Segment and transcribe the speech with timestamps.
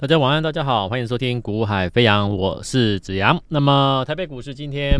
[0.00, 3.38] 大家晚安，大家好，欢迎收听《股海飞扬》，我是子阳。
[3.48, 4.98] 那么，台北股市今天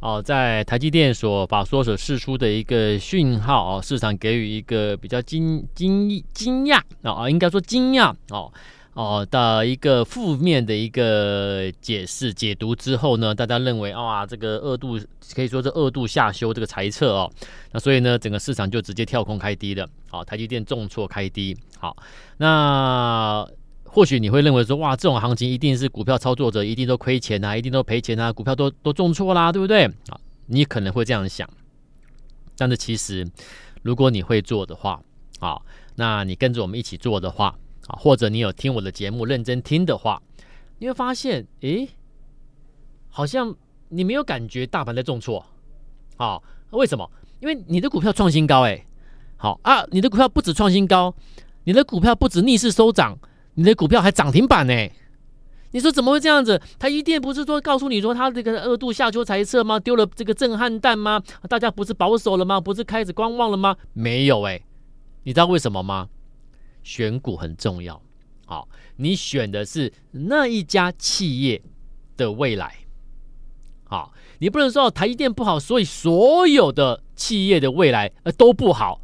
[0.00, 8.50] 哦、在台积电所法说所释出的一个讯号哦，市场给予一个比较惊惊惊讶啊，应该说惊讶哦
[8.94, 14.98] 哦的一个负面的一个解释解读之后呢，大家认为啊、哦，这个二度
[15.34, 17.30] 可以说是二度下修这个猜测哦，
[17.72, 21.94] 那所以呢，整个市场就直接跳空开低了，好、哦，台积电重挫开低，好，
[22.38, 23.46] 那。
[23.90, 29.84] 或许你会认为说，哇，这种行情一定是股票操作者一定都亏钱啊，一定都赔钱啊，股票都都重挫啦，对不对？
[29.84, 31.48] 啊，你可能会这样想，
[32.56, 33.26] 但是其实，
[33.82, 35.00] 如果你会做的话，
[35.40, 35.60] 啊，
[35.96, 40.22] 那你跟着我们一起做的话，啊，或者你有听我的节目认真听的话，
[40.78, 41.88] 你会发现，诶，
[43.08, 43.56] 好像
[43.88, 45.44] 你没有感觉大盘在重挫，
[46.18, 46.38] 啊，
[46.70, 47.10] 为什么？
[47.40, 48.84] 因为你的股票创新高，诶，
[49.36, 51.14] 好啊，你的股票不止创新高，
[51.64, 53.18] 你的股票不止逆势收涨。
[53.58, 54.72] 你的股票还涨停板呢？
[55.72, 56.62] 你说怎么会这样子？
[56.78, 59.80] 他一定不是说告诉你说他这个二度下修财测吗？
[59.80, 61.20] 丢了这个震撼弹吗？
[61.48, 62.60] 大家不是保守了吗？
[62.60, 63.76] 不是开始观望了吗？
[63.94, 64.62] 没有哎，
[65.24, 66.08] 你知道为什么吗？
[66.84, 68.00] 选股很重要，
[68.46, 71.60] 好，你选的是那一家企业
[72.16, 72.76] 的未来，
[73.82, 79.02] 好，你不能说台积电不好，所以所有的企业的未来呃都不好，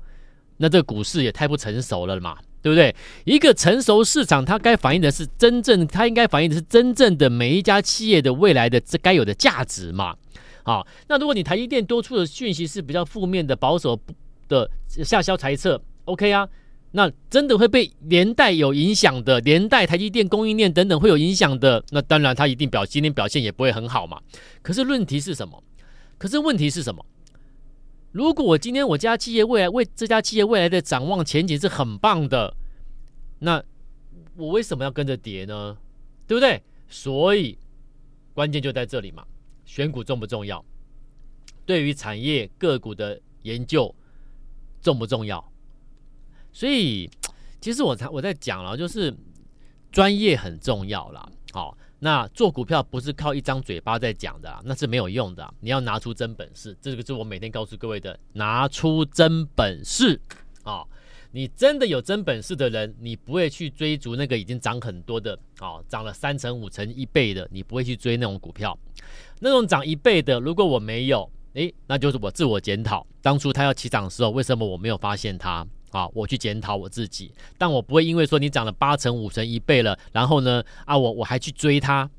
[0.59, 2.39] 那这股市也太不成熟了嘛。
[2.65, 2.97] 对不对？
[3.25, 10.17] 一个成熟市场，它该反映的是真正，它应该反映的是真正的每一家企业的未来的这该有的价值嘛。
[10.63, 14.01] 好，那如果你台积电多出的讯息是比较负面的、保守
[14.49, 16.49] 的下修财测，OK 啊？
[16.93, 24.19] 那真的会被连带有影响的，连带台积电供应链等等会有影响的，那当然它一定表今天表现也不会很好嘛。
[24.63, 25.63] 可是问题是什么？
[26.17, 27.05] 可是问题是什么？
[28.15, 32.55] 如果我今天我家企业未来为这家企业未来的展望前景是很棒的，
[33.41, 33.61] 那
[34.37, 35.77] 我为什么要跟着跌呢？
[36.29, 36.63] 对不对？
[36.89, 37.59] 所以
[38.33, 39.27] 关键就在这里嘛，
[39.65, 40.65] 选股重不重要？
[41.67, 43.93] 对于产业个股的研究
[44.81, 45.45] 重不重要？
[46.53, 47.11] 所以
[47.61, 49.13] 其实我才我在讲了，就是
[49.91, 51.29] 专业很重要啦。
[51.51, 51.77] 好。
[52.05, 55.55] 那做股票不是靠一张嘴巴在讲的，那是没有用的。
[55.61, 60.21] 你要拿出真本事，这个是我每天告诉各位的，拿出真本事
[60.65, 60.85] 啊！
[61.33, 68.79] 你真的有真本事的人，你不会去追逐那个已经涨很多的啊，涨了三成、五成、一倍的，你不会去追那种股票。
[69.41, 75.67] 那种涨一倍的，如果我没有，诶，那就是我自我检讨，当初他要起涨的时候，为什么我没有发现它？
[75.95, 82.11] 啊，我去检讨我自己，但我不会因为说你涨了八成、五成、一倍了，然后呢，啊，我我还去追它，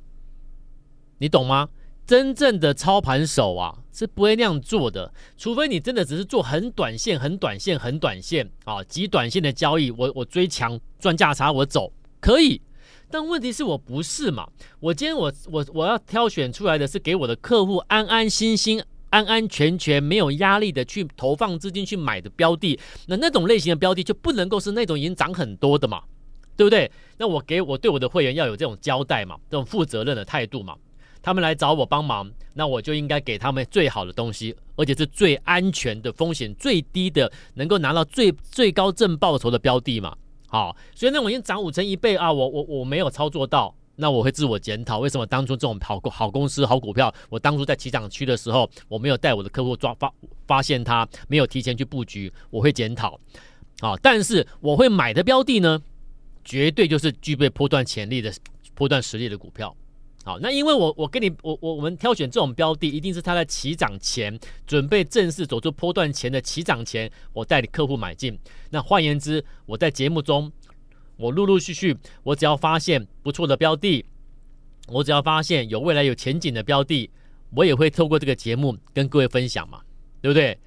[1.17, 1.67] 你懂吗？
[2.07, 11.91] 真正的操盘手啊，是不会那样做的，除非你真的只是做很短线、很短线、很短线啊，极短线的交易，我我追强赚价差，我走
[12.21, 12.61] 可以，
[13.11, 14.47] 但问题是我不是嘛？
[14.79, 18.81] 我今天我我我要挑选出来的是给我的客户安安心心。
[19.15, 22.77] 安安全全没有压力的去投放资金去买的标的，
[23.07, 26.01] 那那种类型的标的就不能够是那种已经涨很多的嘛，
[26.57, 26.91] 对不对？
[27.17, 30.75] 那我给我对我的会员要有这种交代嘛，这种负责任的态度嘛。
[31.21, 40.13] 他们来找我帮忙，那我就应该给他们最好的东西，而且是最安全的、风险最低的，能够拿到最最高正报酬的标的嘛。
[40.49, 43.73] 好，所以那种已经涨五成一倍啊，我我我没有操作到。
[43.97, 50.13] 那我会自我检讨，为什么当初这种好好公司、好股票，我当初在起涨区的时候，我没有带我的客户抓发
[50.45, 53.19] 发现它，没有提前去布局，我会检讨。
[53.79, 55.81] 啊，但是我会买的标的呢，
[56.43, 58.33] 绝对就是具备波段潜力的、
[58.73, 59.75] 波段实力的股票。
[60.23, 68.37] 好，那因为我我跟你我我我们挑选这种标的，一定是它在起涨前，准备正式走出波段前的起涨前，我带你客户买进。
[68.71, 70.51] 那换言之，我在节目中。
[71.17, 74.05] 我陆陆续续，我只要发现不错的标的，
[74.87, 77.09] 我只要发现有未来有前景的标的，
[77.51, 79.81] 我也会透过这个节目跟各位分享嘛，
[80.21, 80.57] 对不对？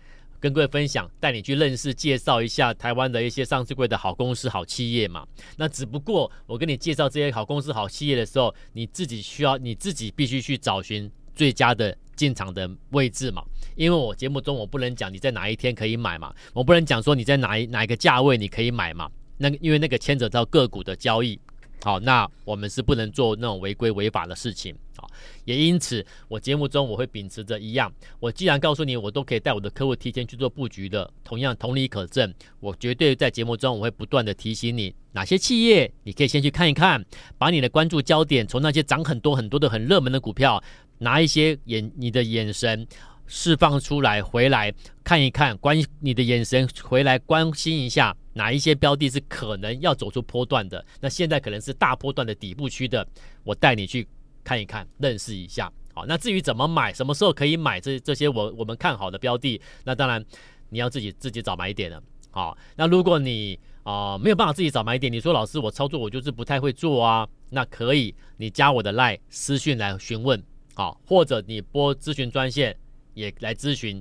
[0.40, 5.26] 跟各位分享，带你去认识、介绍一下台湾的一些上市柜的好公司、好企业嘛。
[5.56, 13.42] 那只不过我跟你介绍这些好公司、好企业的时候，你自己需要你自己必须去找寻最佳的进场的位置嘛。
[13.74, 19.10] 因为我节目中我不能讲你在哪一天可以买嘛，我不能讲说你在哪一哪一个价位你可以买嘛。
[19.38, 21.38] 那因为那个牵扯到个股的交易，
[21.82, 25.08] 好，那我们是不能做那种违规违法的事情，好，
[25.44, 37.04] 也因此我节目中我会秉持着一样，我既然告诉你我都可以带我的客户提前去做布局的，同样同理可证，我绝对在节目中我会不断的提醒你哪些企业你可以先去看一看，
[37.38, 40.60] 把你的关注焦点从那些涨很多很多的很热门的股票，
[40.98, 42.84] 拿一些眼你的眼神
[43.28, 44.74] 释放出来，回来
[45.04, 48.16] 看一看，关你的眼神回来关心一下。
[48.38, 53.04] 哪一些标的是可能要走出波段的，那现在可能是大波段的底部区的，
[53.42, 54.06] 我带你去
[54.44, 55.70] 看一看，认识一下。
[55.92, 60.24] 好，那至于怎么买，什么时候可以买这这些我我们看好的标的，那当然
[60.68, 62.00] 你要自己自己找买点了。
[62.30, 70.40] 好，那如果你啊、没有办法自己找买点，你说老师我操作我就是不太会做啊，那可以你加我的 LINE 私讯来询问，
[70.74, 72.76] 好，或者你拨咨询专线
[73.14, 74.00] 也来咨询，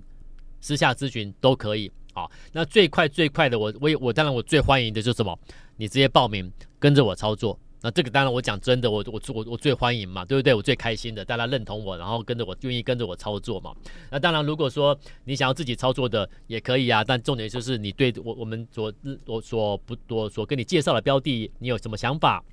[0.59, 1.91] 私下咨询都可以。
[2.17, 5.37] 好，那最快最快的我我我当然我最欢迎的就是什么，
[5.75, 7.59] 你直接报名跟着我操作。
[7.79, 10.51] 那这个当然，我讲真的，我我我我最欢迎嘛，对不对？
[10.51, 13.71] 我最开心的，大家认同我，然后跟着我，愿意跟着我操作嘛。
[14.09, 18.91] 那当然，如果说你想要自己操作的也可以啊，但重点就是你对我我们所
[19.27, 22.43] 我所不我所跟你介绍的标的，你有什么想法？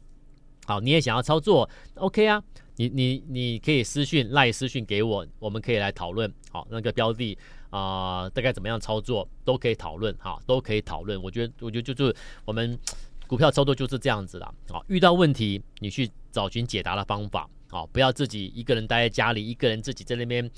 [0.66, 2.42] 好，你也想要操作，OK 啊？
[2.76, 6.30] 你你你可以私讯赖私讯给我，我们可以来讨论。
[6.50, 7.38] 好，那个标的
[7.78, 11.20] 啊、大概怎么样操作都可以讨论，哈，都可以讨论。
[11.22, 12.78] 我觉得我觉得就是我们。
[13.26, 20.48] 股票操作就是这样子啦，啊，遇到问题你去找寻解答的方法，啊，不要自己一个人待在家里，一个人自己在那边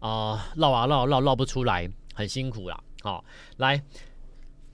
[0.00, 3.24] 啊绕啊绕绕绕不出来，很辛苦啦，好，
[3.58, 3.80] 来，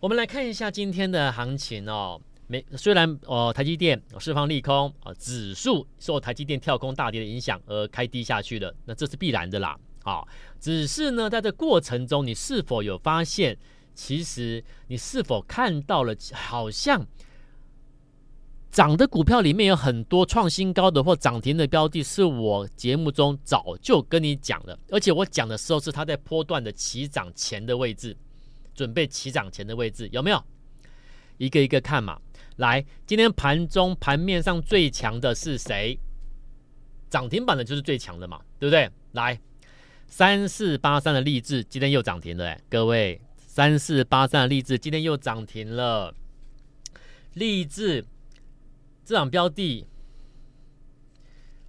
[0.01, 10.27] 我们来看一下今天的行情哦，没虽然哦台积电释放利空啊，指数受台积电跳空大跌的影响而开低下去了，那这是必然的啦，好，
[10.62, 13.59] 只是呢在这过程中你是否有发现，
[13.94, 17.05] 其实你是否看到了好像。
[18.70, 28.17] 涨的股票里面有很多创新高的或涨停的标的，是我节目中早就跟你讲了，而且我讲的时候是它在波段的起涨前的位置，
[28.75, 30.43] 准备起涨前的位置，有没有？
[31.37, 32.19] 一个一个看嘛。
[32.56, 35.99] 来，今天盘中盘面上最强的是谁？
[37.11, 38.88] 涨停板的就是最强的嘛，对不对？
[39.11, 39.38] 来，
[40.12, 46.14] 三四八三的励志今天又涨停了，各位，三四八三的励志今天又涨停了，
[47.32, 48.05] 励志。
[49.06, 49.87] 这档标的，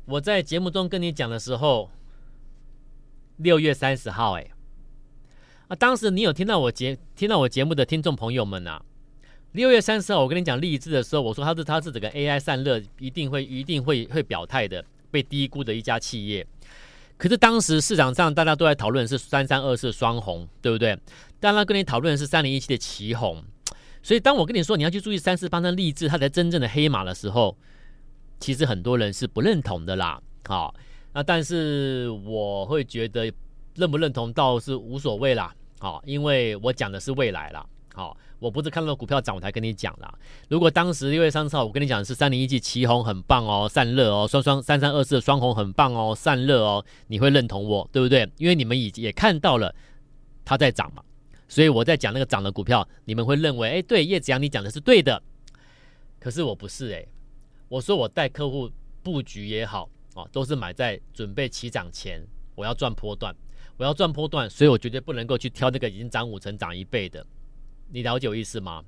[0.04, 1.90] 我在节目中跟你讲的时候，
[3.38, 4.52] 六月三十号，哎，
[5.70, 8.84] 啊，当时你有听到我节听到我节目的听众朋友们、啊，
[9.54, 16.46] 六月三十号我跟你讲励志的时候，我说它是它是整个 AI 散热一定会一定会会表态的，被低估的一家企业。
[17.24, 21.00] 可是当时市场上大家都在讨论是三三二四双红，对不对？
[21.40, 23.42] 当然跟你讨论是三零一七的奇红。
[24.02, 27.58] 所以，当我跟你说你要去注意三四八三励志，它才真正的黑马的时候，
[28.42, 30.22] 其实很多人是不认同的啦。
[30.50, 30.76] 好，
[31.14, 33.32] 那但是我会觉得
[33.76, 35.56] 认不认同倒是无所谓啦。
[35.80, 37.66] 好，因为我讲的是未来啦。
[37.94, 40.14] 好，我不是看到股票涨我才跟你讲啦。
[40.50, 48.30] 如果当时六月三十号我跟你讲的是三零一七奇红很棒哦，散热哦，双双三三二四双红很棒哦，散热哦，你会认同我，对不对？
[48.38, 49.74] 因为你们已经也看到了
[50.44, 51.02] 它在涨嘛。
[51.48, 55.24] 所以我在讲那个涨的股票，你们会认为，哎，对，叶子阳你讲的是对的，
[56.20, 57.06] 可是我不是哎，
[57.70, 58.70] 我说我带客户
[59.02, 62.22] 布局也好啊，都是买在准备起涨前，
[62.56, 63.34] 我要赚波段，
[63.78, 67.26] 我要赚波段，所以我绝对不能够去挑那个已经涨五成、涨一倍的，
[67.90, 68.84] 你了解我意思吗？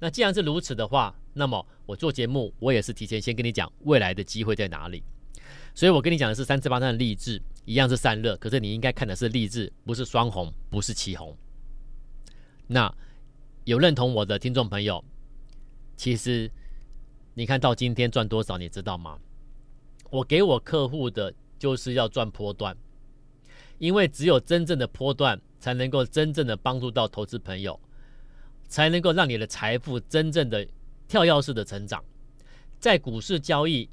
[0.00, 5.02] 那既然是如此的话，那么我做节目，我也是提前先跟你讲未来的机会在哪里，
[5.74, 11.36] 所以我跟你讲的是三次八三的力智，一样是散热，可是你应该看的是力智，不是双红，不是奇红。
[12.66, 12.94] 那
[13.64, 15.04] 有认同我的听众朋友，
[15.96, 16.50] 其实
[17.34, 19.18] 你看到今天赚多少，你知道吗？
[20.10, 22.76] 我给我客户的就是要赚波段，
[23.78, 27.78] 因为只有真正的波段，才能够真正的帮助到投资朋友，
[28.68, 30.66] 才能够让你的财富真正的
[31.08, 32.04] 跳跃式的成长。
[32.78, 33.88] 在股市交易，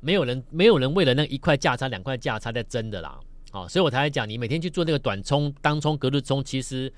[0.00, 3.20] 没有人没有人为了那一块价差、两块价差在争的啦。
[3.50, 6.92] 好，所以我才讲，你每天去做那个短冲、当冲、隔日冲，其实。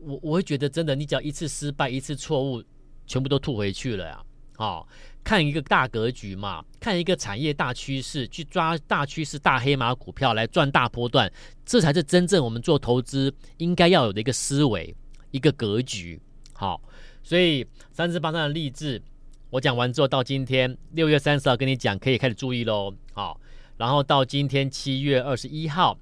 [0.00, 2.62] 我我会觉得真的，你只要一次失败，一次错误，
[3.04, 4.22] 全部都吐回去了呀！
[4.54, 4.86] 好、哦，
[5.24, 11.28] 看一个大格局嘛，看一个产业大趋势，去抓大趋势、大黑马股票来赚大波段，
[11.66, 14.94] 这才是真正我们做投资应该要有的一个思维、
[15.32, 16.20] 一个格局。
[16.58, 16.82] 好、
[17.22, 19.00] 所以三十八三的励志，
[19.48, 22.92] 我讲完之后，到今天六月三十号跟你讲，可以开始注意喽。
[23.12, 23.40] 好、
[23.76, 25.96] 然后到今天七月二十一号，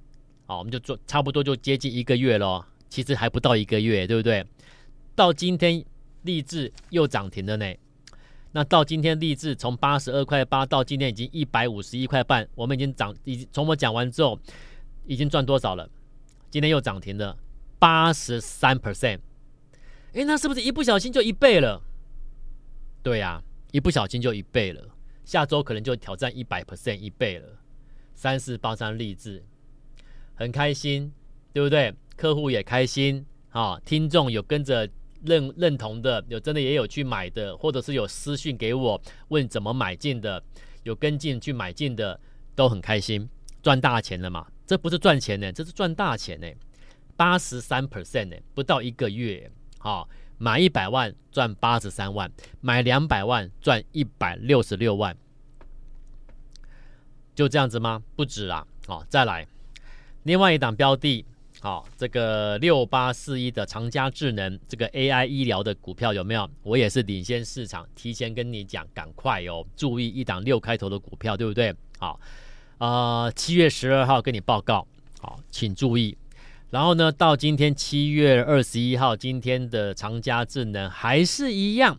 [0.47, 2.65] 好，我们就做差不多就接近一个月喽。
[2.89, 4.43] 其实还不到一个月，对不对？
[5.15, 5.85] 到今天
[6.23, 7.75] 励志又涨停了呢。
[8.53, 14.41] 那到今天励志从八十二块八到今天已经一百五十一块半，我们已经涨，已经从我讲完之后
[15.05, 15.87] 已经赚多少了？
[16.51, 17.37] 今天又涨停了
[17.79, 19.19] 八十三 percent。
[20.17, 21.83] 哎，那是不是一不小心就一倍了？
[23.03, 24.83] 对呀、一不小心就一倍了。
[25.27, 27.47] 下周可能就挑战一百 percent 一倍了。
[28.15, 29.45] 三四八三励志，
[30.35, 31.13] 很开心，
[31.53, 31.95] 对不对？
[32.17, 34.89] 客户也开心，啊，听众有跟着
[35.23, 40.43] 认认同的，有真的也有去买的，或者是有私讯给我问怎么买进的，
[40.85, 42.19] 有跟进去买进的，
[42.55, 43.29] 都很开心，
[43.63, 44.47] 赚大钱了嘛？
[44.67, 46.49] 这不是赚钱呢，这是赚大钱呢，
[47.19, 49.51] 八十三 percent 呢，不到一个月，
[49.87, 55.17] 哦，买一百万赚八十三万，买两百万赚一百六十六万，
[57.35, 58.03] 就这样子吗？
[58.17, 59.47] 不止啦，好、哦，再来，
[60.25, 61.25] 另外一档标的。
[61.61, 66.49] 好，这个六八四一的长佳智能，这个 AI 医疗的股票有没有？
[66.63, 71.75] 我也是领先市场，提前跟你讲，赶快哦，注意一档六开头的股票，对不对？
[71.99, 72.21] 好，
[72.79, 74.87] 呃，七月十二号跟你报告，
[75.19, 76.17] 好，请注意。
[76.71, 81.99] 然后呢，到今天七月二十一号，今天的长佳智能还是一样，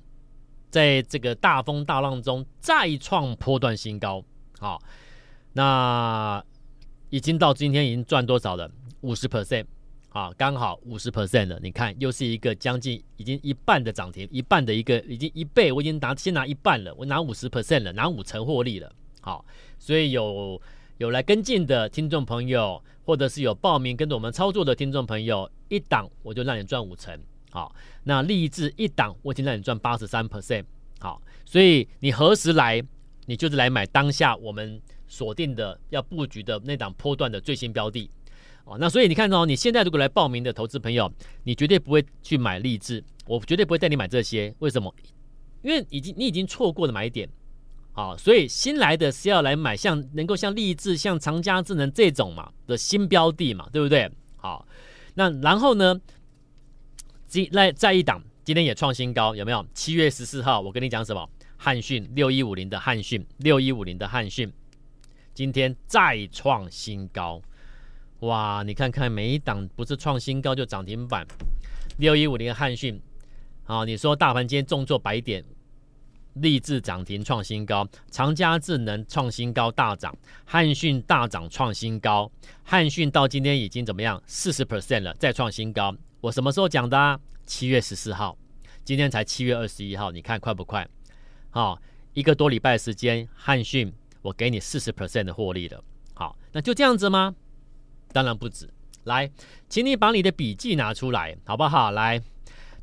[0.69, 4.23] 在这个大风大浪中再创波段新高。
[4.59, 4.81] 好，
[5.53, 6.43] 那
[7.09, 8.69] 已经到今天已经赚多少了？
[9.01, 9.65] 五十 percent，
[10.09, 11.57] 啊，刚好五十 percent 了。
[11.63, 18.91] 你看，又是一个将近已经一半的涨停，一半的一个已经一倍，我已经拿先拿一半了，我拿五十 percent 了，拿五成获利了。
[19.21, 19.45] 好，
[19.79, 20.61] 所以有
[20.97, 27.17] 有来跟进的听众朋友，或者是有报名跟着我们操作的听众朋友，一档我就让你赚五成。
[27.49, 27.73] 好，
[28.03, 30.65] 那励志一档我已经让你赚八十三 percent。
[30.99, 32.83] 好，所以你何时来，
[33.25, 38.11] 你就是来买当下我们锁定的要布局的那档波段的最新标的。
[38.65, 41.09] 哦，那所以你看哦，你现在如果来报名的投资朋友，
[41.45, 44.53] 你绝对不会去买励志，我绝对不会带你买这些。
[44.59, 44.93] 为什么？
[45.61, 47.29] 因为已经你已经错过了买点，
[47.97, 54.07] 好，所以新来的是要来买像能够像立志、像长佳智能这种嘛的新标的嘛，对不对？
[54.35, 54.67] 好，
[55.15, 55.99] 那然后呢，
[57.25, 59.65] 今来再一档，今天也创新高，有没有？
[59.73, 61.27] 七月十四号，我跟你讲什么？
[61.57, 64.53] 汉讯六一五零的汉讯，六一五零的汉讯，
[65.33, 67.41] 今天再创新高。
[68.19, 71.25] 哇，你看看每一档不是创新高就涨停板，
[71.97, 73.01] 六一五零的汉讯，
[73.65, 75.43] 啊，你说大盘今天重挫百点，
[76.41, 80.15] 立志涨停创新高，长佳智能创新高大涨，
[80.45, 82.31] 汉讯大涨创新高，
[82.63, 84.21] 汉讯到今天已经怎么样？
[84.25, 85.95] 四十 percent 了，再创新高。
[86.21, 87.19] 我什么时候讲的？
[87.45, 88.37] 七月十四号，
[88.83, 90.85] 今天才七月二十一号，你看快不快？
[91.49, 91.79] 好，
[92.13, 95.81] 一个多礼拜时间，汉讯我给你四十 percent 的获利了。
[96.13, 97.33] 好，那就这样子吗？
[98.11, 98.69] 当然不止，
[99.05, 99.31] 来，
[99.69, 101.91] 请你把你的笔记拿出来，好不好？
[101.91, 102.21] 来，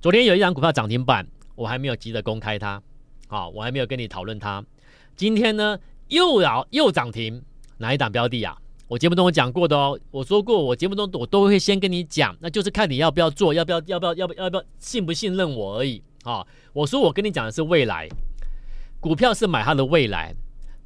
[0.00, 2.82] 昨天有一档股票涨停板，我还没有急着公开它，
[3.34, 4.64] 啊，我还没有跟你讨论它。
[5.16, 5.76] 今天呢，
[6.08, 7.42] 又要又涨停，
[7.78, 8.56] 哪一档标的啊？
[8.86, 16.00] 我节目中我讲过的哦，我说过，我节目中我都会先跟你讲，那就是看你要不要做，要不要，要不要，要不要，不要信不信任我而已。
[16.22, 18.08] 啊，我说我跟你讲的是未来，
[19.00, 20.32] 股票是买它的未来。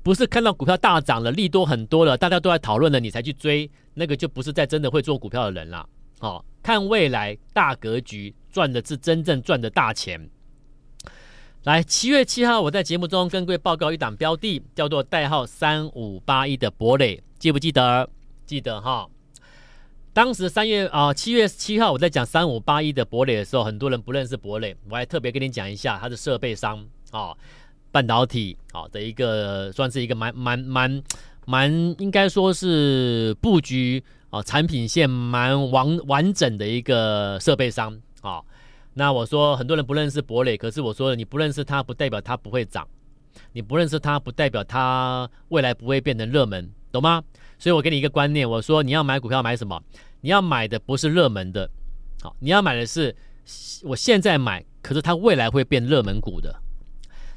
[0.03, 5.87] 不是看到股票大涨了，利多很多了，大家都在讨论了，你才去追，那个就不是在真的会做股票的人了。
[6.19, 10.19] 好，看未来大格局，赚的是真正赚的大钱。
[11.65, 18.09] 来，七月七号，我在节目中跟各位报告一档标的，叫做代号三五八一的博磊，记不记得？
[18.47, 19.09] 记得哈。
[20.13, 27.35] 当时三月啊，七月七号，我在讲三五八一的博磊的时候，很多人不认识博磊，我还特别跟你讲一下，它是设备商啊。
[27.91, 31.03] 半导体啊的一个，算是一个蛮蛮蛮
[31.45, 38.41] 蛮，应该说是布局啊，产品线蛮完完整的一个设备商啊。
[38.99, 42.85] 那我说很多人不认识博磊，可是我说你不认识它，不代表它不会涨；
[43.53, 47.23] 你不认识它，不代表它未来不会变成热门，懂吗？
[47.61, 49.81] 所以我给你一个观念，我说你要买股票买什么？
[50.23, 51.71] 你要买的不是热门的，
[52.21, 53.15] 好，你要买的是
[53.85, 56.53] 我现在买，可是它未来会变热门股的。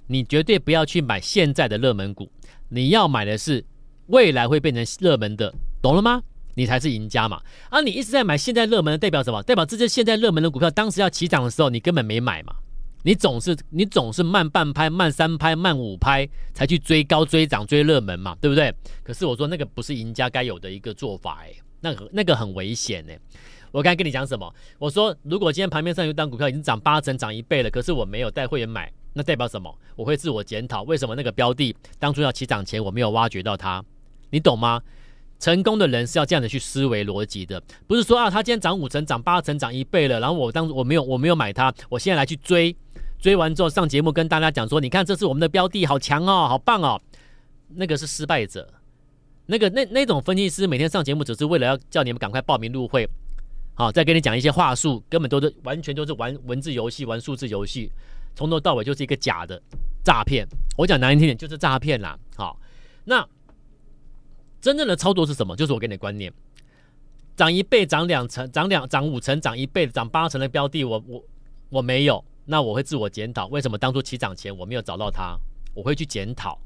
[0.08, 2.28] 你绝对不要去买现在的热门股，
[2.70, 3.64] 你要买的是
[4.08, 6.24] 未来会变成热门的，懂了吗？
[6.56, 7.42] 你才是赢家嘛！
[7.70, 9.42] 啊，你一直在买现在热门的，代表什么？
[9.44, 12.54] 代表这些现在热门的股票，当时要起涨的时候，你根本没买嘛！
[13.04, 18.74] 你总是你总是慢半拍、慢三拍、慢五拍才去追高、追涨、追热门嘛，对不对？
[19.04, 23.20] 可是我说那个不是赢家该有的一个做法诶，那个那个很危险诶。
[23.72, 24.54] 我刚才跟你讲什么？
[24.78, 28.92] 我说如果今天盘面上有档股票已经涨八成、涨一倍了，可是我没有带会员买。
[29.14, 29.76] 那代表什么？
[29.96, 33.84] 我会自我检讨，为什么那个标的当初要起涨前我没有挖掘到它？
[34.30, 34.82] 你懂吗？
[35.42, 42.74] 成功的人是要这样的去思维逻辑的，不是说啊，他今天涨五成、涨八成、涨一倍了，然后我当我没有我没有买它，我现在来去追，
[43.20, 47.02] 追完之后上节目跟大家讲说，你看这是我们的标的，好强哦，好棒哦，
[47.70, 48.72] 那个是失败者，
[49.48, 53.10] 那个那那种分析师每天上节目只是为了要叫你们赶快报名入会，
[53.74, 57.92] 好，再跟你讲一些话术，根本都是完全都是玩文字游戏、玩数字游戏。
[58.36, 59.60] 从头到尾就是一个假的
[60.06, 62.16] 诈骗，我讲难听点就是诈骗啦。
[62.36, 62.58] 好，
[63.06, 63.28] 那
[64.62, 65.56] 真正的操作是什么？
[65.56, 66.32] 就是我给你的观念：
[67.36, 71.24] 涨一倍、涨两成、涨两涨五成、涨一倍、涨八成的标的，我我
[71.70, 75.36] 我没有，那我会自我检讨，为什么当初起涨前我没有找到它？
[75.74, 76.60] 我会去检讨。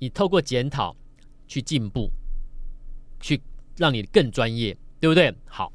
[0.00, 0.94] 你透过检讨
[1.46, 2.10] 去进步，
[3.20, 3.40] 去
[3.76, 5.34] 让你更专业，对不对？
[5.46, 5.72] 好，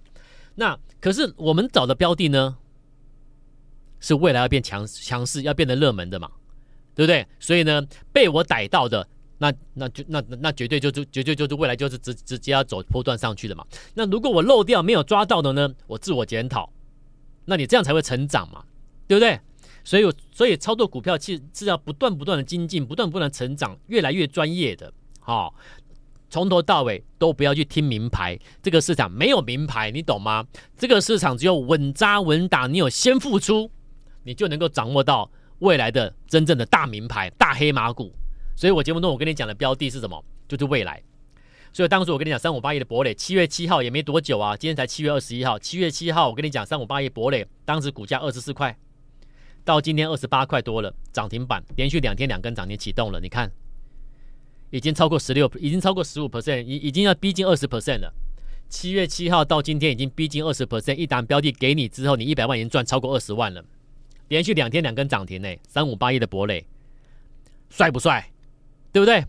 [0.56, 2.58] 那可是我们找的标的呢，
[4.00, 6.30] 是未来要变强强势，要变得热门的嘛，
[6.94, 7.26] 对不对？
[7.40, 9.08] 所以呢，被我逮到的，
[9.40, 13.66] 那那就那那绝对就是绝对就是未来就是直直接要走波段上去的嘛。
[13.96, 16.72] 那如果我漏掉没有抓到的呢，我自我检讨，
[17.46, 18.64] 那你这样才会成长嘛，
[19.08, 19.40] 对不对？
[19.84, 24.92] 所以，所以操作股票其实是要不断不断的精进，不断不断成长，越来越专业的。
[25.20, 25.56] 好、
[26.30, 30.46] 从头到尾都不要去听名牌，这个市场没有名牌，你懂吗？
[30.78, 33.72] 这个市场只有稳扎稳打，你有先付出，
[34.24, 38.14] 你就能够掌握到未来的真正的大名牌、大黑马股。
[38.60, 40.22] 所以我节目中我跟你讲的标的是什么？
[40.46, 41.02] 就是未来。
[41.72, 45.58] 所以当时我跟你讲三五八一的博磊，七月七号也没多久啊，今天才七月二十一号。
[45.58, 48.78] 七月七号我跟你讲三五八一博磊，当时股价二十四块。
[49.64, 53.50] 到今天二十八块多了，涨停板连续两天两根涨停启动了，你看，
[54.72, 58.14] 已经超过十六，已经超过十五 percent，已已经要逼近二十 percent 了。
[58.68, 63.64] 七月七号到今天已经逼近二十 percent，一档标的给你之后，你一百万已经赚超过二十万了。
[64.28, 66.66] 连续两天两根涨停呢，三五八一的博磊，
[67.70, 68.30] 帅不帅？
[68.92, 69.26] 对不对？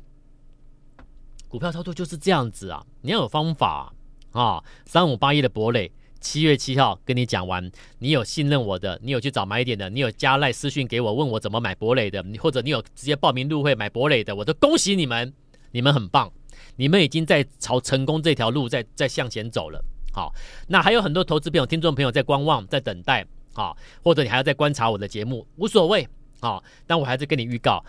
[1.48, 3.92] 股票操作就是这样子啊，你要有方法
[4.32, 4.62] 啊。
[4.84, 5.90] 三五八一的博磊。
[6.22, 15.32] 七月七号跟你讲完，你有信任我的，你有去找买点的，你有加赖私讯给我问我怎么买博磊的，你或者你有直接报名入会买博磊的，我都恭喜你们，
[15.70, 16.30] 你们很棒，
[16.76, 19.82] 你们已经在朝成功这条路在在向前走了。
[20.12, 20.30] 好，
[20.68, 23.74] 那还有很多投资朋友、听众朋友在观望、在等待，好，
[24.04, 26.06] 或者你还要在观察我的节目，无所谓，
[26.42, 27.82] 好，但我还是跟你预告，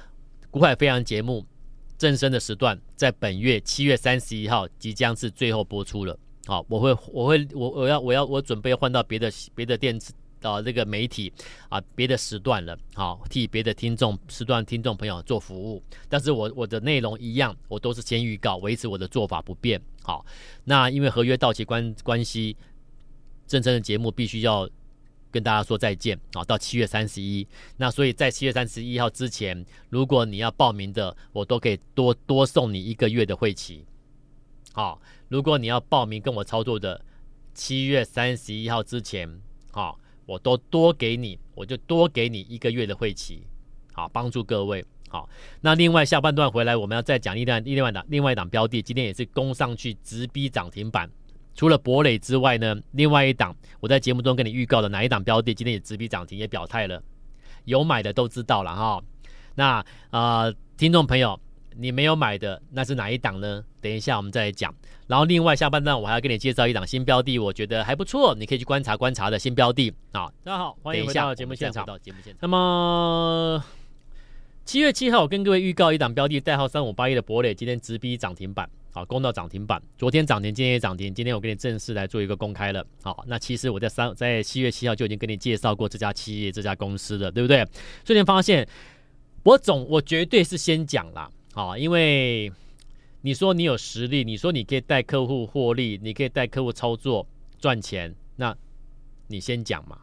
[0.49, 1.45] 股海飞扬节目
[2.01, 6.17] 正声的时段在本月七月三十一号即将是最后播出了。
[6.47, 11.31] 好，我会，我会，我我要，我要，我准备换到别的别的电子啊，这个媒体
[11.69, 12.75] 啊，别的时段了。
[12.95, 15.83] 好，替别的听众时段听众朋友做服务。
[16.09, 19.79] 但是我我的内容一样，我都是先预告，维持我的做法不变。
[20.01, 20.25] 好，
[20.63, 22.57] 那因为合约到期关关系，
[23.45, 24.67] 正声的节目必须要
[25.31, 27.47] 跟大家说再见啊，到七月三十一。
[27.77, 33.85] 那所以在七月三十一号之前，如果你要报名的，我都可以多多送你一个月的会期。
[34.73, 35.01] 好。
[35.31, 37.05] 如果你要报名跟我操作的，
[37.53, 39.39] 七月三十一号之前，
[39.71, 43.41] 好，我都多给你，我就多给你一个月的会期，
[43.93, 44.85] 好，帮助各位。
[45.07, 45.29] 好，
[45.61, 51.09] 那另外下半段回来，我们要再讲一段另外档另外一档标的，今天也是攻上去直逼涨停板。
[51.55, 57.01] 除了博磊之外呢，另外一档我在节目中跟你预告的哪一档标的，今天也直逼涨停，也表态了，
[57.65, 59.01] 有买的都知道了哈。
[59.55, 61.39] 那啊、呃，听众朋友。
[61.77, 63.63] 你没有买的那是哪一档呢？
[63.79, 64.75] 等一下我们再来讲。
[65.07, 70.29] 然后另外下半段我还要跟你介绍一档新标的，我觉得还不错，你可以去观察观察的新标的啊。
[70.43, 71.85] 大家好，欢迎回到节目现场。
[71.85, 72.39] 到节目现场。
[72.41, 73.63] 那么
[74.65, 79.81] 七月七号我跟各位预告一档标的，代号三五八一的博磊，今天直逼涨停板，好，攻到涨停板。
[79.97, 81.13] 昨天涨停，今天也涨停。
[81.13, 82.85] 今天我给你正式来做一个公开了。
[83.01, 87.65] 好，那其实我在三在七月七号就已经跟你介绍过这家企业这家公司了，对不对？
[88.03, 88.67] 所以你发现
[89.43, 91.31] 我总我绝对是先讲啦。
[91.53, 92.51] 好，因为
[93.21, 97.25] 你说你有实力，你说你可以带客户获利，你可以带客户操作
[97.59, 98.53] 赚钱，那
[99.27, 99.97] 你先讲嘛，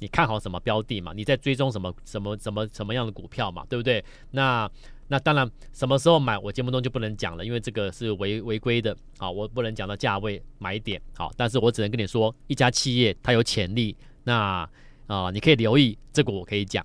[0.00, 1.12] 你看好什么标的嘛？
[1.14, 3.64] 你在追踪什么什么什么什么样的股票嘛？
[3.68, 4.04] 对不对？
[4.32, 4.68] 那
[5.08, 8.96] 那当然，什么时候买，我节目中就不能讲了，因为这个是违违规的。
[9.18, 11.00] 好，我不能讲到价位买点。
[11.16, 14.68] 好，但是我只能跟你说，一家企业它有潜力，那
[15.06, 16.84] 啊、你可以留意这个，我可以讲。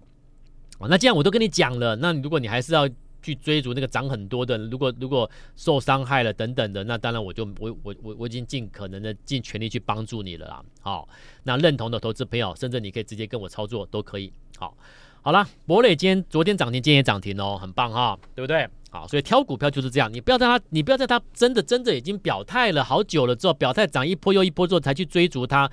[0.81, 2.89] 那既然我都跟你讲了，那如果你还是要。
[3.21, 10.63] 去追逐那个涨很多的，如果如果受伤害了等等的，那当然我就我我我我已经尽可能的尽全力去帮助你了啦。
[10.79, 11.05] 好，
[11.43, 14.31] 那认同的投资朋友，甚至你可以直接跟我操作都可以。
[14.57, 14.73] 好，
[15.21, 18.67] 好了，博磊今天昨天涨停，今天也涨停哦，很棒哈，对不对？
[18.89, 25.69] 好，所以挑股票就是这样，你不要在它，你不要在它真的真的已经表态了好久了之后，表态涨一波又一波之后才去追逐它，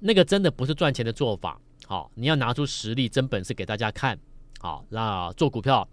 [0.00, 1.58] 那个真的不是赚钱的做法。
[1.86, 4.18] 好，你要拿出实力真本事给大家看。
[4.58, 5.86] 好，那做股票。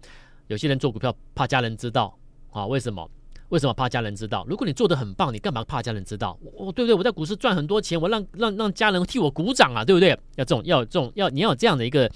[0.48, 2.14] 有些人做股票怕家人知道
[2.50, 2.66] 啊？
[2.66, 3.08] 为什么？
[3.52, 4.46] 为什么怕家人知道？
[4.48, 6.38] 如果你做得很棒，你干嘛怕家人知道？
[6.40, 6.94] 我、对不对？
[6.94, 10.08] 我在股市赚很多钱，我让让让家人替我鼓掌啊，对不对？
[10.36, 12.10] 要这种要这种要你要有这样的一个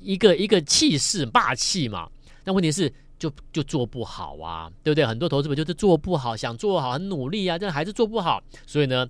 [0.00, 2.08] 一个一个气势霸气嘛。
[2.42, 5.04] 但问题是就就做不好啊，对不对？
[5.04, 8.42] 很多投资者就是做不好，想做好很努力啊，但还是做不好。
[8.66, 9.06] 所以呢，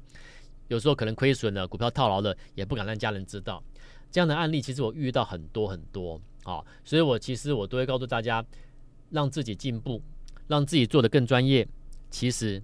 [0.67, 3.63] 有时候可能亏损了，股票套牢了，也不敢让家人知道。
[4.11, 6.21] 这样的案例其实我遇到很多很多。
[6.43, 8.45] 啊，所以我其实我都会告诉大家，
[9.11, 10.03] 让自己进步，
[10.51, 11.67] 让自己做的更专业。
[12.11, 12.61] 其实，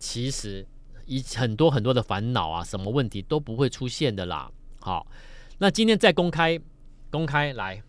[0.00, 0.66] 其实
[1.06, 4.50] 一很多很多的烦恼啊，什么问题都不会出现的啦。
[4.80, 5.06] 好，
[5.58, 6.58] 那今天再公开，
[7.10, 7.80] 公开来。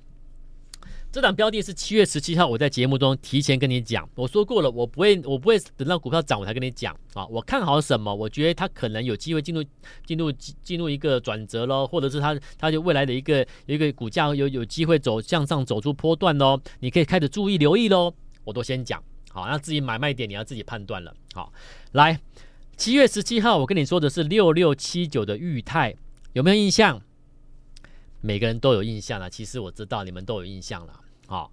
[1.11, 7.25] 这档标的是七月十七号，我在节目中提前跟你讲，我说过了，我不会，我不会等到股票涨我才跟你讲啊。
[7.27, 8.13] 我看好什么？
[8.13, 9.63] 我觉得它可能有机会进入
[10.05, 16.59] 进入进入一个转折喽，或者是它它就未来的一个一个股价有有机会走向上走出波段喽。
[16.81, 18.13] 你可以开始注意留意喽。
[18.43, 19.01] 我都先讲
[19.36, 21.13] 好，那自己买卖点你要自己判断了。
[21.34, 21.52] 好，
[21.91, 22.17] 来
[22.78, 25.93] 七月十七号，我跟你说的是六六七九的裕泰，
[26.32, 27.02] 有没有印象？
[28.21, 31.02] 每个人都有印象了，其实我知道你们都有印象了。
[31.28, 31.52] 好，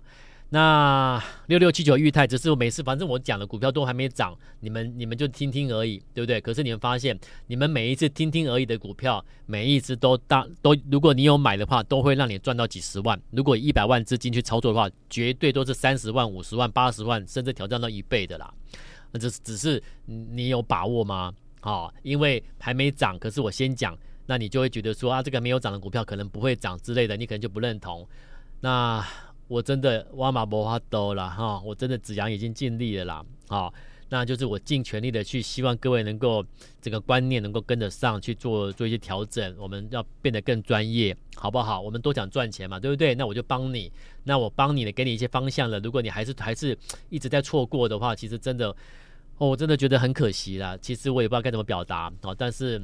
[0.55, 6.39] 那六六七九钰太只是我每次反正我讲的股票都还没涨，你们你们就听听而已，对不对？
[6.43, 13.19] 可是你们发现，你们每一次听听而已的股票，每一只都大都，如果你有买的话，都会让你赚到几十万。
[13.31, 18.53] 如果一百万资金去操作的话，绝对都是三十万、五十万、八十万，甚至挑战到一倍的啦。
[19.11, 21.33] 那这只是你有把握吗？
[21.61, 28.07] 啊，因为还没涨，可是我先讲，那你就会觉得说啊，这个没有涨的股票可能不会涨之类的，你可能就不认同。
[28.61, 29.03] 那。
[29.53, 33.75] 我真的挖马博花多了哈，我真的子阳已经尽力了啦，好，
[34.09, 36.43] 那就是我尽全力的去希望各位能够
[36.81, 41.79] 这个观念能够跟得上去做做一些调整，我们要变得更专业，好不好？
[41.79, 43.15] 我们都想赚钱嘛，对不对？
[43.15, 43.93] 那我就帮你，
[44.25, 45.79] 那我帮你呢，给你一些方向了。
[45.81, 46.75] 如果你还是还是
[47.11, 48.71] 一直在错过的话，其实真的，
[49.37, 50.79] 哦，我真的觉得很可惜啦。
[50.81, 52.81] 其实我也不知道该怎么表达，哦，但是。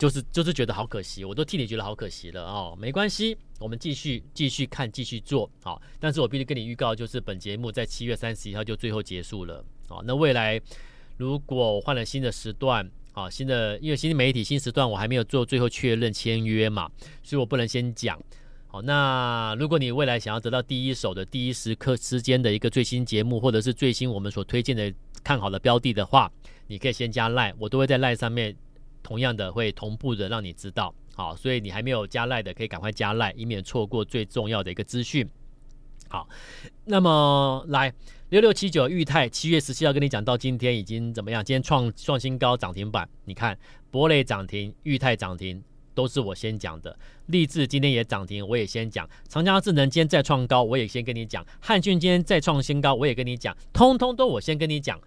[0.00, 2.74] 就是就是觉得好可惜，我都替你觉得好可惜了哦。
[2.80, 10.02] 没关系，我们继续继续看，继续做好，但是我必须跟你预告，就是本节目在七月三十一号就最后结束了哦。
[10.06, 10.58] 那未来
[11.18, 16.90] 如果我换了新的时段，啊，新的因为新媒体新时段我还没有做最后确认签约嘛，
[17.22, 18.18] 所以我不能先讲。
[18.68, 24.90] 好，那如果你未来想要得到第一手的第一时刻之间的一个最新节目，或者是最新我们所推荐的
[25.22, 26.32] 看好的标的的话，
[26.68, 28.56] 你可以先加赖我都会在赖上面。
[29.02, 35.28] 同样的会同步的让你知道，好，所以你还没有加赖的可以赶快加赖，以免错过最重要的一个资讯。
[36.08, 36.28] 好，
[36.86, 37.92] 那么来
[38.30, 41.44] 六六七九裕泰，七月十七号跟你讲到今天已经怎么样？
[41.44, 43.56] 今天创创新高涨停板，你看
[43.90, 45.62] 博磊涨停，裕泰涨停，
[45.94, 46.98] 都是我先讲的。
[47.26, 49.08] 立志今天也涨停，我也先讲。
[49.28, 51.46] 长江智能今天再创高，我也先跟你讲。
[51.60, 55.00] 汉讯今天再创新高，我也跟你讲，通通都我先跟你讲。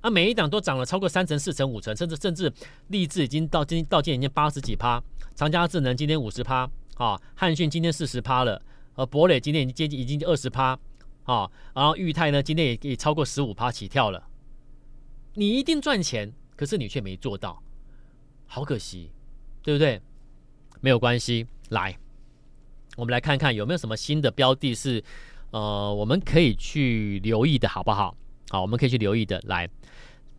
[0.00, 2.52] 啊，每一档都涨了超过三成、四成、五成，甚至甚至
[2.88, 5.02] 立志已经到今到今已经八十几趴，
[5.34, 8.62] 长佳智能今天五十趴，啊，汉讯今天四十趴了，
[8.94, 10.78] 而博磊今天已经接近已经二十趴，
[11.24, 14.26] 啊，然后裕泰呢今天也也超过十五趴起跳了。
[15.34, 17.62] 你一定赚钱，可是你却没做到，
[18.46, 19.10] 好可惜，
[19.62, 20.00] 对不对？
[20.80, 21.94] 没有关系，来，
[22.96, 25.04] 我们来看看有没有什么新的标的是，
[25.50, 28.16] 呃，我们可以去留意的，好不好？
[28.50, 29.66] 好，我们可以去留意的，来。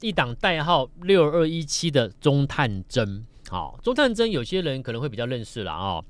[0.02, 6.04] 一档代号六二一七的中探针，好，中探针有些人可能会比较认识了啊。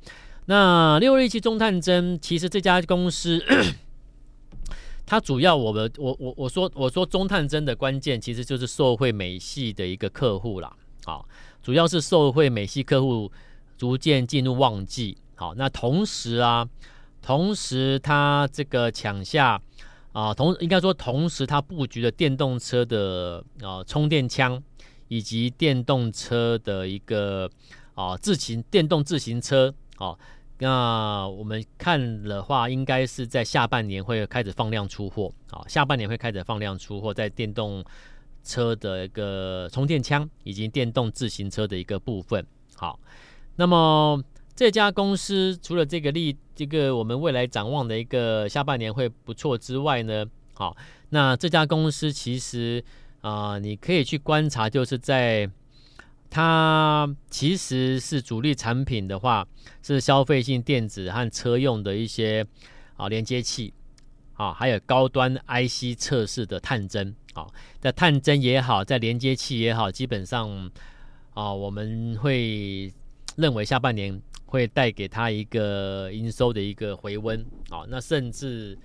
[0.46, 3.44] 那六二一七中探针，其实这家公司，
[5.06, 10.74] 它主要我们我我我说我说中探针的关键其实就是受惠美系的一个客户啦。
[11.04, 11.28] 好，
[11.62, 13.30] 主要是受惠美系客户
[13.78, 16.66] 逐渐进入旺季，好，那同时啊，
[17.22, 19.62] 同时它这个抢下。
[20.14, 24.62] 啊，同应该说，同时它布局的电动车的啊充电枪，
[25.08, 27.50] 以及电动车的一个
[27.94, 30.18] 啊自行电动自行车，啊，
[30.60, 37.84] 那我们看的话，应该是在下半年会开始放量出货，啊，下半年会开始放量出货，在电动
[38.44, 42.46] 车的一个充电枪以及电动自行车的一个部分，
[42.76, 43.00] 好，
[43.56, 44.22] 那么。
[44.62, 50.78] 这家公司除了这个利，这个我们未来展望的一个下半年会不错之外呢，好，
[51.10, 52.84] 那这家公司其实
[53.22, 55.50] 啊、你可以去观察，就是在
[56.30, 59.48] 它其实是主力产品的话，
[59.82, 62.46] 是消费性电子和车用的一些
[62.98, 63.74] 啊连接器
[64.34, 67.48] 啊，还有高端 IC 测试的探针啊，
[67.80, 70.70] 在探针也好，在连接器也好，基本上
[71.34, 72.94] 啊，我们会
[73.36, 74.22] 认为下半年。
[74.52, 78.78] 会带给他一个营收的一个回温，好，那甚至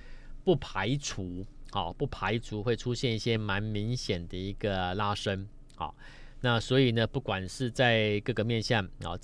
[0.45, 5.93] 不排除，好，不排除会出现一些蛮明显的一个拉升，好，
[6.41, 9.19] 那所以呢，不管是在各个面向，啊，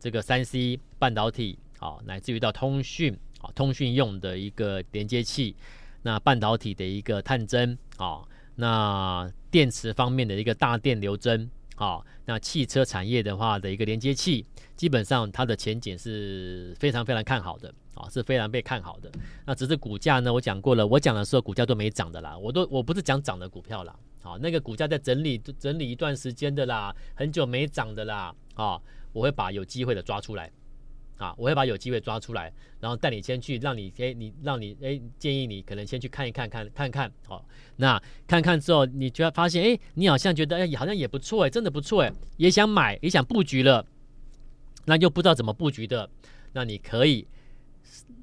[0.00, 5.54] 这个三 C 半导体，好，乃至于到通讯，啊，通讯用的一个连接器，
[6.00, 8.22] 那半导体的一个探针，啊，
[8.54, 11.50] 那电池方面的一个大电流针。
[11.76, 19.10] 好，那汽车产业的话的一个连接器，基本上它的前景是非常非常看好的，啊，是非常被看好的。
[19.44, 28.80] 那只是股价呢，我讲过了，我讲的时候股价都没涨的啦，我都我不是讲涨的股票啦，好，那个股价在整理整理一段时间的啦，很久没涨的啦，啊，
[29.12, 30.50] 我会把有机会的抓出来，
[31.16, 37.46] 啊，我会把有机会抓出来，然后带你先去，让你哎，你让你哎，建议你可能先去看一看，看看看，好、
[37.76, 43.86] 那看看之后，你就要发现哎，你好像觉得哎，好像也不错哎，真的不错哎，也想买，也想布局了，
[44.86, 46.10] 那又不知道怎么布局的，
[46.52, 47.26] 那你可以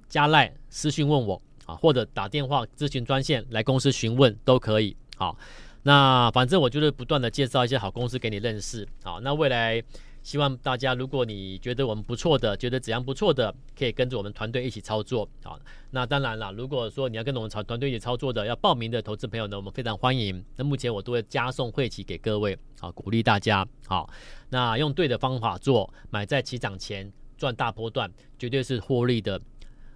[0.09, 5.37] 加赖私讯问我啊，或者打电话咨询专线来公司询问都可以，好，
[5.83, 9.81] 那反正我就是不断的介绍一些好公司给你认识，好，那未来。
[10.23, 15.59] 希望大家，如果你觉得我们不错的，觉得怎样不错的，可以跟着我们团队一起操作啊。
[15.89, 20.43] 那当然了，如果说你要跟我们团团队一起操作的，要报名的投资朋友呢，我们非常欢迎。
[20.55, 23.67] 那目前我都会加送会期给各位，好，鼓励大家。
[23.87, 24.07] 好，
[24.49, 29.41] 那用对的方法做，买在起涨前赚大波段，绝对是获利的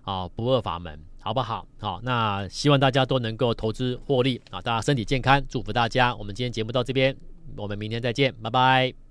[0.01, 1.67] 啊不二法门，好不好？
[1.79, 6.15] 好，那希望大家都能够投资获利啊，大家身体健康，祝福大家。
[6.15, 7.15] 我们今天节目到这边，
[7.55, 9.04] 我们明天再见，拜拜。